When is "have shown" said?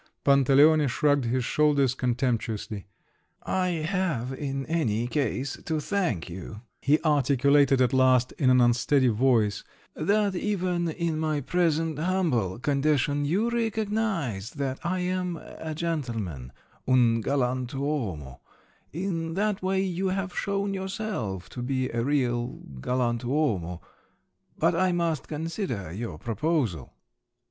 20.07-20.73